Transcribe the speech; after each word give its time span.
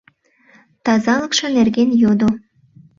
Тазалыкше 0.85 1.47
нерген 1.57 1.89
йодо. 2.01 2.29